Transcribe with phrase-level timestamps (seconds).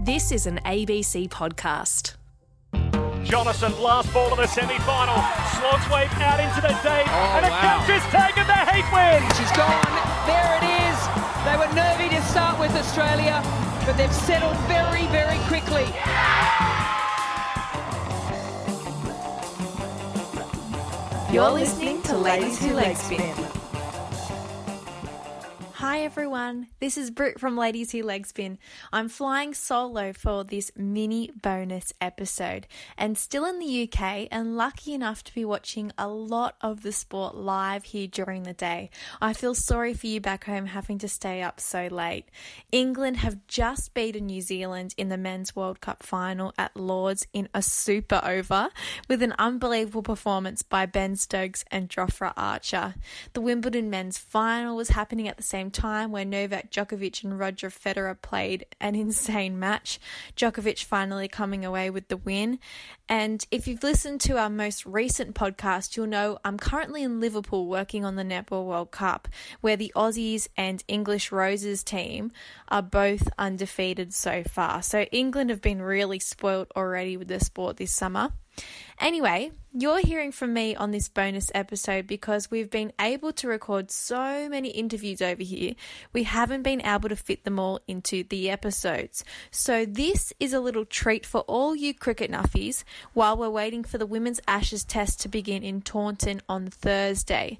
[0.00, 2.14] This is an ABC podcast.
[3.24, 5.14] Jonathan, last ball of the semi-final.
[5.60, 7.60] Slogs wave out into the deep, Oh, and the wow.
[7.60, 9.20] catch has taken the heat win.
[9.36, 9.92] She's gone.
[10.24, 10.98] There it is.
[11.44, 13.42] They were nervy to start with Australia,
[13.84, 15.86] but they've settled very, very quickly.
[21.32, 23.34] You're listening to Ladies Who Leg Spin.
[25.80, 28.58] Hi everyone, this is Britt from Ladies Who Leg Spin.
[28.92, 32.66] I'm flying solo for this mini bonus episode
[32.98, 36.92] and still in the UK and lucky enough to be watching a lot of the
[36.92, 38.90] sport live here during the day.
[39.22, 42.26] I feel sorry for you back home having to stay up so late.
[42.70, 47.48] England have just beaten New Zealand in the Men's World Cup final at Lords in
[47.54, 48.68] a super over
[49.08, 52.96] with an unbelievable performance by Ben Stokes and Jofra Archer.
[53.32, 57.70] The Wimbledon men's final was happening at the same time where Novak Djokovic and Roger
[57.70, 59.98] Federer played an insane match.
[60.36, 62.58] Djokovic finally coming away with the win.
[63.08, 67.66] And if you've listened to our most recent podcast, you'll know I'm currently in Liverpool
[67.66, 69.26] working on the Netball World Cup,
[69.60, 72.30] where the Aussies and English Roses team
[72.68, 74.82] are both undefeated so far.
[74.82, 78.30] So England have been really spoilt already with the sport this summer.
[79.00, 83.88] Anyway, you're hearing from me on this bonus episode because we've been able to record
[83.90, 85.74] so many interviews over here,
[86.12, 89.24] we haven't been able to fit them all into the episodes.
[89.52, 92.82] So, this is a little treat for all you cricket nuffies
[93.14, 97.56] while we're waiting for the Women's Ashes test to begin in Taunton on Thursday.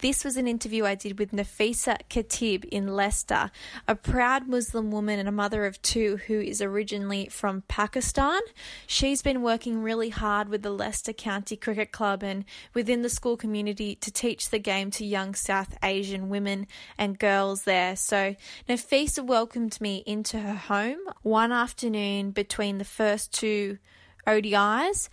[0.00, 3.52] This was an interview I did with Nafisa Khatib in Leicester,
[3.86, 8.40] a proud Muslim woman and a mother of two who is originally from Pakistan.
[8.88, 12.44] She's been working really hard with the Leicester County Cricket Club and
[12.74, 16.66] within the school community to teach the game to young South Asian women
[16.98, 17.94] and girls there.
[17.94, 18.34] So
[18.68, 23.78] Nafisa welcomed me into her home one afternoon between the first two
[24.26, 25.08] ODIs.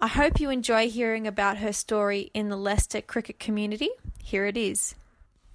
[0.00, 3.90] I hope you enjoy hearing about her story in the Leicester cricket community.
[4.22, 4.94] Here it is.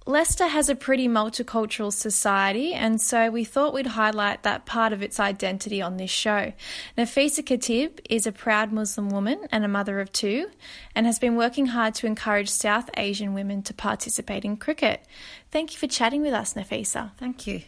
[0.07, 5.01] Leicester has a pretty multicultural society, and so we thought we'd highlight that part of
[5.01, 6.53] its identity on this show.
[6.95, 10.51] Nafisa Khatib is a proud Muslim woman and a mother of two,
[10.93, 15.03] and has been working hard to encourage South Asian women to participate in cricket.
[15.49, 17.09] Thank you for chatting with us, Nafisa.
[17.17, 17.63] Thank you.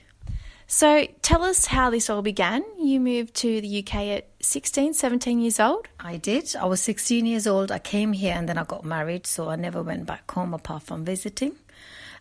[0.67, 2.63] So, tell us how this all began.
[2.77, 5.87] You moved to the UK at 16, 17 years old.
[5.99, 6.55] I did.
[6.55, 7.71] I was 16 years old.
[7.71, 10.83] I came here and then I got married, so I never went back home apart
[10.83, 11.55] from visiting.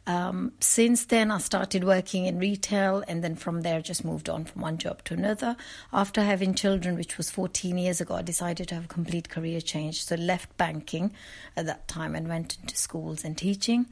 [0.06, 4.44] Um, since then, I started working in retail, and then from there, just moved on
[4.44, 5.56] from one job to another.
[5.93, 9.61] After having children, which was 14 years ago, I decided to have a complete career
[9.61, 10.05] change.
[10.05, 11.12] So, left banking
[11.56, 13.87] at that time and went into schools and teaching.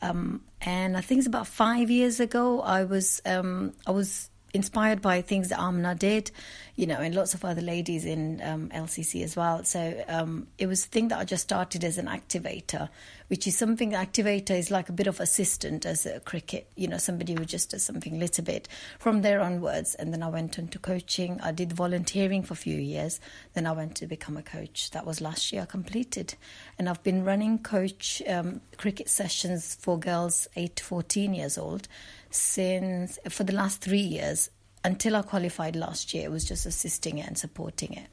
[0.00, 5.02] Um, and I think it's about five years ago, I was um, I was inspired
[5.02, 6.30] by things that Amna did,
[6.74, 9.64] you know, and lots of other ladies in um, LCC as well.
[9.64, 12.88] So um, it was a thing that I just started as an activator,
[13.28, 16.98] which is something activator is like a bit of assistant as a cricket, you know,
[16.98, 18.68] somebody who just does something a little bit
[18.98, 19.94] from there onwards.
[19.94, 21.40] And then I went into coaching.
[21.42, 23.20] I did volunteering for a few years.
[23.54, 24.90] Then I went to become a coach.
[24.90, 26.34] That was last year I completed.
[26.78, 31.88] And I've been running coach um, cricket sessions for girls 8 to 14 years old
[32.30, 34.50] since for the last three years
[34.88, 36.24] until I qualified last year.
[36.24, 38.06] It was just assisting it and supporting it.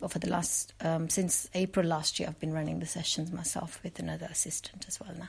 [0.00, 3.80] But for the last um, since April last year, I've been running the sessions myself
[3.84, 5.28] with another assistant as well now.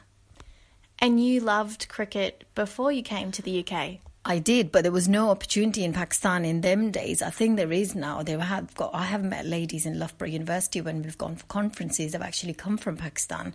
[0.99, 3.99] And you loved cricket before you came to the UK.
[4.25, 7.21] I did, but there was no opportunity in Pakistan in them days.
[7.21, 8.23] I think there is now.
[8.23, 8.95] They have got.
[8.95, 12.13] I have met ladies in Loughborough University when we've gone for conferences.
[12.13, 13.53] They've actually come from Pakistan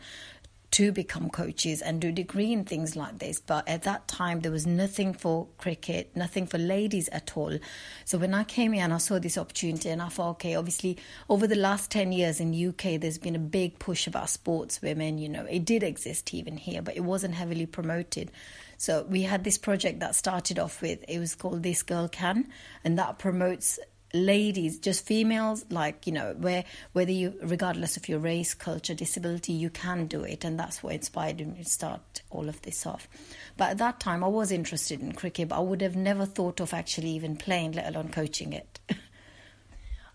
[0.70, 3.40] to become coaches and do degree in things like this.
[3.40, 7.58] But at that time, there was nothing for cricket, nothing for ladies at all.
[8.04, 10.98] So when I came here and I saw this opportunity, and I thought, okay, obviously,
[11.28, 15.18] over the last 10 years in UK, there's been a big push about sports women.
[15.18, 18.30] You know, it did exist even here, but it wasn't heavily promoted.
[18.76, 22.48] So we had this project that started off with, it was called This Girl Can,
[22.84, 23.78] and that promotes
[24.14, 29.52] ladies just females like you know where whether you regardless of your race culture disability
[29.52, 30.44] you can do it.
[30.44, 33.08] And that's what inspired me to start all of this off.
[33.56, 36.60] But at that time i was interested in cricket but i would have never thought
[36.60, 38.80] of actually even playing let alone coaching it.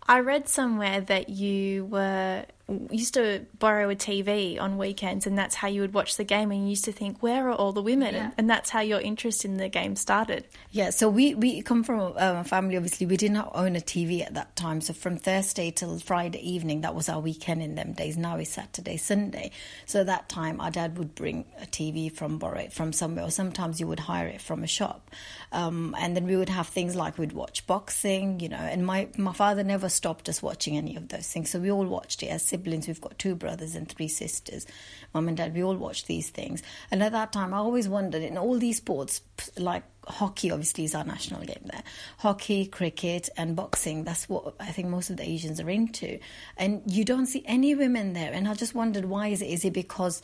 [0.06, 2.46] I read somewhere that you were
[2.92, 6.50] used to borrow a TV on weekends, and that's how you would watch the game.
[6.52, 8.14] And you used to think, where are all the women?
[8.14, 8.24] Yeah.
[8.24, 10.46] And, and that's how your interest in the game started.
[10.72, 14.26] Yeah, so we, we come from um, a family, obviously, we didn't own a TV
[14.26, 14.80] at that time.
[14.80, 18.18] So from Thursday till Friday evening, that was our weekend in them days.
[18.18, 19.52] Now it's Saturday, Sunday.
[19.86, 23.26] So at that time, our dad would bring a TV from, borrow it from somewhere,
[23.26, 25.12] or sometimes you would hire it from a shop.
[25.52, 29.10] Um, and then we would have things like we'd watch boxing, you know, and my,
[29.18, 31.50] my father never stopped us watching any of those things.
[31.50, 32.88] So we all watched it as siblings.
[32.88, 34.68] We've got two brothers and three sisters.
[35.14, 36.62] Mum and dad, we all watched these things.
[36.92, 39.22] And at that time, I always wondered in all these sports,
[39.58, 41.82] like hockey obviously is our national game there
[42.18, 46.20] hockey cricket and boxing that's what i think most of the asians are into
[46.58, 49.64] and you don't see any women there and i just wondered why is it is
[49.64, 50.22] it because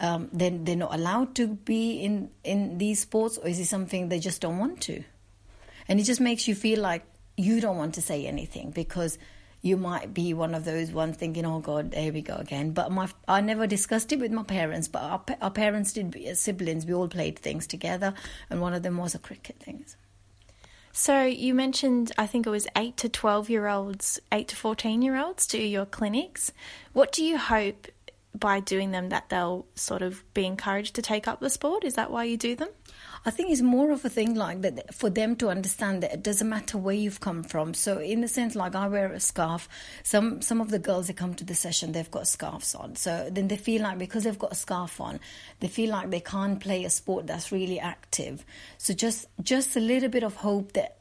[0.00, 4.10] um, they're, they're not allowed to be in in these sports or is it something
[4.10, 5.02] they just don't want to
[5.88, 7.06] and it just makes you feel like
[7.38, 9.18] you don't want to say anything because
[9.64, 12.92] you might be one of those ones thinking, "Oh God, there we go again." But
[12.92, 14.88] my, I never discussed it with my parents.
[14.88, 16.14] But our, our parents did.
[16.36, 18.12] Siblings, we all played things together,
[18.50, 19.86] and one of them was a cricket thing.
[20.92, 25.00] So you mentioned, I think it was eight to twelve year olds, eight to fourteen
[25.00, 26.52] year olds do your clinics.
[26.92, 27.88] What do you hope
[28.34, 31.84] by doing them that they'll sort of be encouraged to take up the sport?
[31.84, 32.68] Is that why you do them?
[33.24, 36.22] I think it's more of a thing like that for them to understand that it
[36.22, 37.72] doesn't matter where you've come from.
[37.72, 39.68] So in the sense, like I wear a scarf.
[40.02, 42.96] Some some of the girls that come to the session, they've got scarves on.
[42.96, 45.20] So then they feel like because they've got a scarf on,
[45.60, 48.44] they feel like they can't play a sport that's really active.
[48.78, 50.98] So just just a little bit of hope that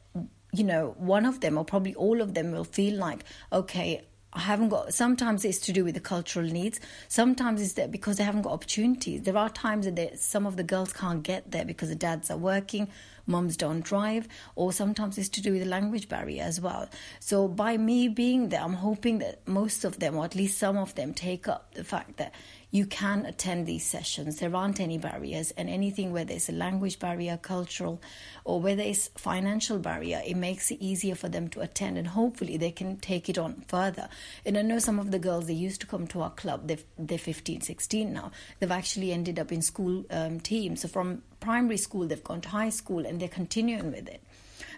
[0.53, 4.03] you know one of them or probably all of them will feel like okay
[4.35, 4.93] I haven't got.
[4.93, 6.79] Sometimes it's to do with the cultural needs.
[7.07, 9.21] Sometimes it's that because they haven't got opportunities.
[9.21, 12.37] There are times that some of the girls can't get there because the dads are
[12.37, 12.87] working,
[13.27, 16.89] mums don't drive, or sometimes it's to do with the language barrier as well.
[17.19, 20.77] So by me being there, I'm hoping that most of them, or at least some
[20.77, 22.33] of them, take up the fact that
[22.73, 24.39] you can attend these sessions.
[24.39, 28.01] There aren't any barriers, and anything where there's a language barrier, cultural,
[28.45, 32.57] or where there's financial barrier, it makes it easier for them to attend, and hopefully
[32.57, 34.09] they can take it on further.
[34.43, 36.67] And I know some of the girls they used to come to our club.
[36.67, 38.31] They've, they're 15, 16 now.
[38.59, 40.81] They've actually ended up in school um, teams.
[40.81, 44.23] So from primary school, they've gone to high school, and they're continuing with it.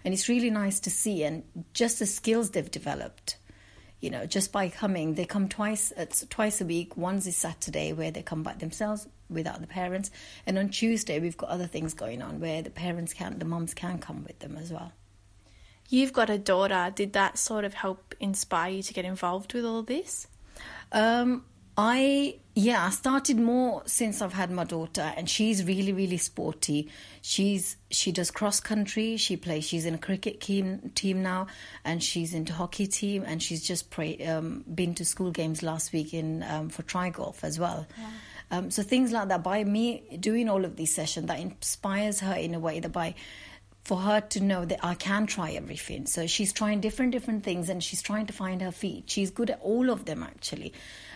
[0.04, 1.44] And it's really nice to see, and
[1.74, 3.38] just the skills they've developed
[4.00, 5.92] you know, just by coming, they come twice.
[5.98, 6.98] It's twice a week.
[6.98, 10.12] Once is Saturday where they come by themselves without the parents,
[10.46, 13.74] and on Tuesday we've got other things going on where the parents can, the mums
[13.74, 14.92] can come with them as well.
[15.90, 16.92] You've got a daughter.
[16.94, 20.28] Did that sort of help inspire you to get involved with all this?
[20.92, 21.46] Um,
[21.78, 26.90] I yeah, I started more since I've had my daughter, and she's really really sporty.
[27.22, 29.18] She's she does cross country.
[29.18, 29.66] She plays.
[29.66, 31.48] She's in a cricket team team now,
[31.84, 35.92] and she's into hockey team, and she's just pray, um, been to school games last
[35.92, 37.86] week in um, for tri golf as well.
[37.98, 38.08] Yeah.
[38.52, 39.44] Um, so things like that.
[39.44, 43.16] By me doing all of these sessions, that inspires her in a way that by
[43.86, 46.08] for her to know that I can try everything.
[46.08, 49.04] So she's trying different different things and she's trying to find her feet.
[49.08, 50.74] She's good at all of them actually.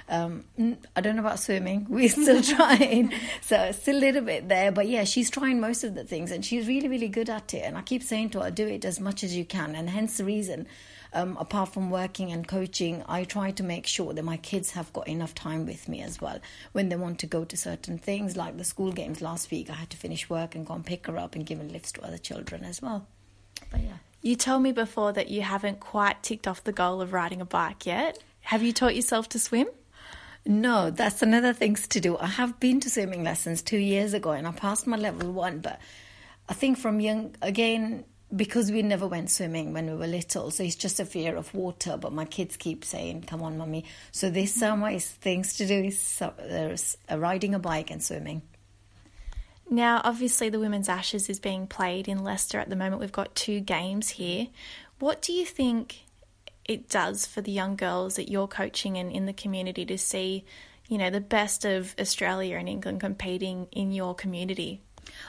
[0.09, 0.43] Um,
[0.95, 1.85] I don't know about swimming.
[1.89, 4.71] We're still trying, so it's still a little bit there.
[4.71, 7.59] But yeah, she's trying most of the things, and she's really, really good at it.
[7.59, 9.75] And I keep saying to her, do it as much as you can.
[9.75, 10.65] And hence the reason,
[11.13, 14.91] um, apart from working and coaching, I try to make sure that my kids have
[14.93, 16.39] got enough time with me as well
[16.71, 19.69] when they want to go to certain things, like the school games last week.
[19.69, 22.03] I had to finish work and go and pick her up and give lifts to
[22.03, 23.05] other children as well.
[23.69, 23.97] But yeah.
[24.21, 27.45] You told me before that you haven't quite ticked off the goal of riding a
[27.45, 28.19] bike yet.
[28.41, 29.67] Have you taught yourself to swim?
[30.45, 32.17] No, that's another thing to do.
[32.17, 35.59] I have been to swimming lessons two years ago and I passed my level one,
[35.59, 35.79] but
[36.47, 38.05] I think from young, again,
[38.35, 41.53] because we never went swimming when we were little, so it's just a fear of
[41.53, 41.97] water.
[41.97, 44.59] But my kids keep saying, "Come on, mummy." So this mm-hmm.
[44.59, 48.43] summer is things to do is there's riding a bike and swimming.
[49.69, 53.01] Now, obviously, the Women's Ashes is being played in Leicester at the moment.
[53.01, 54.47] We've got two games here.
[54.99, 56.03] What do you think
[56.69, 60.45] it does for the young girls that you're coaching and in the community to see,
[60.87, 64.81] you know, the best of Australia and England competing in your community?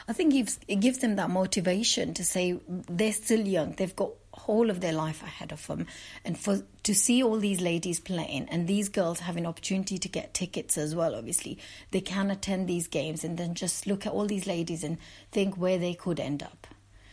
[0.07, 0.35] I think
[0.69, 3.73] it gives them that motivation to say they're still young.
[3.73, 5.87] They've got whole of their life ahead of them,
[6.25, 10.09] and for to see all these ladies playing and these girls have an opportunity to
[10.09, 11.15] get tickets as well.
[11.15, 11.59] Obviously,
[11.91, 14.99] they can attend these games and then just look at all these ladies and
[15.33, 16.67] think where they could end up.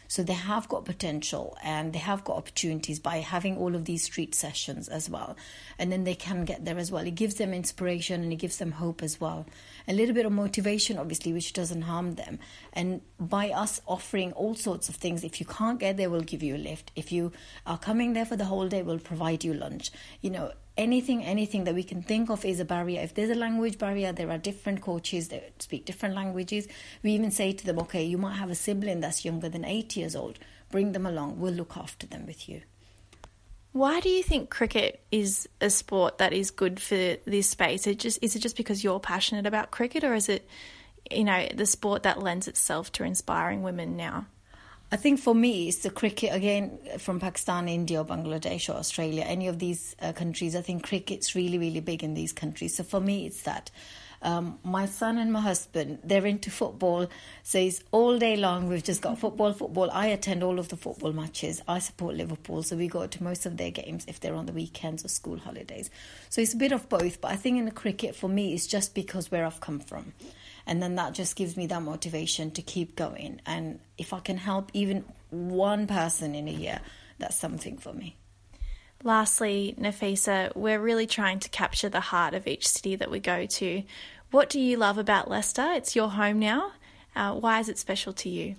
[0.07, 4.03] So they have got potential and they have got opportunities by having all of these
[4.03, 5.35] street sessions as well.
[5.77, 7.05] And then they can get there as well.
[7.05, 9.45] It gives them inspiration and it gives them hope as well.
[9.87, 12.39] A little bit of motivation, obviously, which doesn't harm them.
[12.73, 16.43] And by us offering all sorts of things, if you can't get there, we'll give
[16.43, 16.91] you a lift.
[16.95, 17.31] If you
[17.65, 19.91] are coming there for the whole day, we'll provide you lunch.
[20.21, 23.01] You know, anything, anything that we can think of is a barrier.
[23.01, 26.67] If there's a language barrier, there are different coaches that speak different languages.
[27.03, 29.97] We even say to them, okay, you might have a sibling that's younger than eight
[29.97, 30.39] years old.
[30.71, 31.39] Bring them along.
[31.39, 32.61] We'll look after them with you.
[33.73, 37.85] Why do you think cricket is a sport that is good for this space?
[37.85, 40.47] It just is it just because you're passionate about cricket, or is it,
[41.11, 44.25] you know, the sport that lends itself to inspiring women now?
[44.89, 49.49] I think for me, it's the cricket again from Pakistan, India, Bangladesh, or Australia, any
[49.49, 50.55] of these uh, countries.
[50.55, 52.77] I think cricket's really, really big in these countries.
[52.77, 53.69] So for me, it's that.
[54.21, 57.07] Um, my son and my husband, they're into football.
[57.43, 58.67] So it's all day long.
[58.67, 59.89] We've just got football, football.
[59.91, 61.61] I attend all of the football matches.
[61.67, 62.63] I support Liverpool.
[62.63, 65.37] So we go to most of their games if they're on the weekends or school
[65.37, 65.89] holidays.
[66.29, 67.21] So it's a bit of both.
[67.21, 70.13] But I think in the cricket, for me, it's just because where I've come from.
[70.65, 73.39] And then that just gives me that motivation to keep going.
[73.45, 76.81] And if I can help even one person in a year,
[77.19, 78.17] that's something for me.
[79.03, 83.45] Lastly, Nafisa, we're really trying to capture the heart of each city that we go
[83.45, 83.83] to.
[84.31, 85.71] What do you love about Leicester?
[85.73, 86.71] It's your home now.
[87.15, 88.55] Uh, why is it special to you?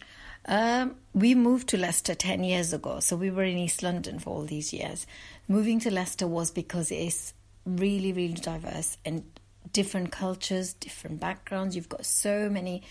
[0.47, 4.31] Um, we moved to Leicester 10 years ago, so we were in East London for
[4.31, 5.07] all these years.
[5.47, 7.35] Moving to Leicester was because it's
[7.67, 9.25] really, really diverse and
[9.73, 11.77] different cultures, different backgrounds.
[11.77, 12.83] You've got so many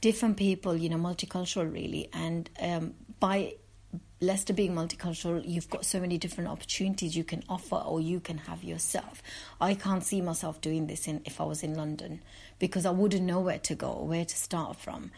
[0.00, 2.08] different people, you know, multicultural really.
[2.12, 3.54] And um, by
[4.20, 8.38] Leicester being multicultural, you've got so many different opportunities you can offer or you can
[8.38, 9.22] have yourself.
[9.60, 12.20] I can't see myself doing this in, if I was in London
[12.58, 15.10] because I wouldn't know where to go where to start from.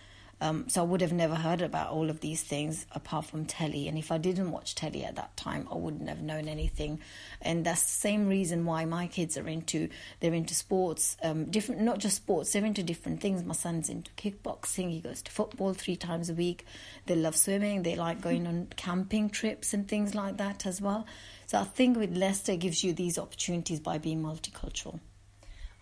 [0.42, 3.86] Um, so I would have never heard about all of these things apart from telly.
[3.86, 6.98] And if I didn't watch telly at that time, I wouldn't have known anything.
[7.40, 11.82] And that's the same reason why my kids are into they're into sports, um, different
[11.82, 12.52] not just sports.
[12.52, 13.44] They're into different things.
[13.44, 14.90] My son's into kickboxing.
[14.90, 16.66] He goes to football three times a week.
[17.06, 17.84] They love swimming.
[17.84, 21.06] They like going on camping trips and things like that as well.
[21.46, 24.98] So I think with Leicester gives you these opportunities by being multicultural.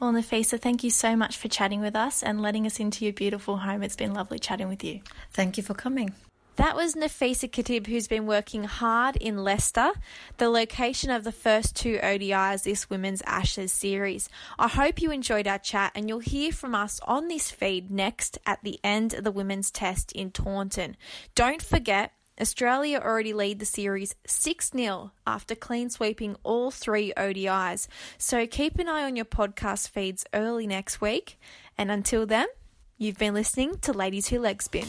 [0.00, 3.12] Well, Nafisa, thank you so much for chatting with us and letting us into your
[3.12, 3.82] beautiful home.
[3.82, 5.00] It's been lovely chatting with you.
[5.30, 6.14] Thank you for coming.
[6.56, 9.90] That was Nafisa Khatib, who's been working hard in Leicester,
[10.38, 14.30] the location of the first two ODIs this Women's Ashes series.
[14.58, 18.38] I hope you enjoyed our chat, and you'll hear from us on this feed next
[18.46, 20.96] at the end of the Women's Test in Taunton.
[21.34, 27.86] Don't forget, Australia already lead the series 6 0 after clean sweeping all three ODIs.
[28.18, 31.38] So keep an eye on your podcast feeds early next week.
[31.76, 32.46] And until then,
[32.98, 34.88] you've been listening to Ladies Who Leg Spin.